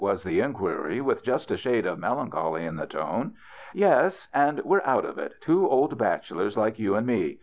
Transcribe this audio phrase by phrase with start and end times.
[0.01, 3.31] "was the inquiry, with just a shade of melancholy in the tone."
[3.85, 4.27] Yes.
[4.33, 7.37] And we're out of it— two old bach elors like you and me.